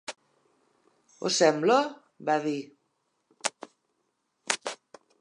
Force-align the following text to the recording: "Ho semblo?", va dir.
"Ho 1.21 1.31
semblo?", 1.35 1.77
va 2.31 2.39
dir. 2.49 2.57